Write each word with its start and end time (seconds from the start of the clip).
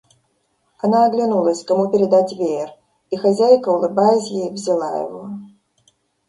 Она 0.79 1.05
оглянулась, 1.05 1.63
кому 1.63 1.91
передать 1.91 2.33
веер, 2.33 2.71
и 3.11 3.17
хозяйка, 3.17 3.69
улыбаясь 3.69 4.29
ей, 4.31 4.49
взяла 4.51 4.97
его. 4.97 5.29